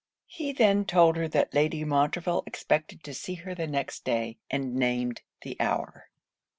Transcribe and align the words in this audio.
He 0.25 0.51
then 0.51 0.83
told 0.85 1.15
her 1.15 1.27
that 1.27 1.53
Lady 1.53 1.83
Montreville 1.83 2.41
expected 2.47 3.03
to 3.03 3.13
see 3.13 3.35
her 3.35 3.53
the 3.53 3.67
next 3.67 4.03
day; 4.03 4.39
and 4.49 4.73
named 4.73 5.21
the 5.43 5.55
hour. 5.61 6.09